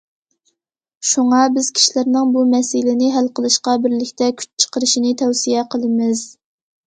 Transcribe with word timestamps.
شۇڭا 1.09 1.41
بىز 1.57 1.67
كىشىلەرنىڭ 1.79 2.31
بۇ 2.37 2.45
مەسىلىنى 2.53 3.11
ھەل 3.17 3.29
قىلىشقا 3.39 3.75
بىرلىكتە 3.85 4.29
كۈچ 4.41 4.49
چىقىرىشىنى 4.65 5.13
تەۋسىيە 5.23 5.65
قىلىمىز. 5.77 6.25